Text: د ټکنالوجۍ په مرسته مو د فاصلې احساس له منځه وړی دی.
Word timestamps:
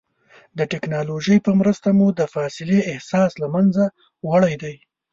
د 0.57 0.59
ټکنالوجۍ 0.71 1.37
په 1.45 1.51
مرسته 1.59 1.87
مو 1.97 2.07
د 2.19 2.21
فاصلې 2.33 2.79
احساس 2.91 3.31
له 3.41 3.47
منځه 3.55 3.83
وړی 4.29 4.53
دی. 4.63 4.75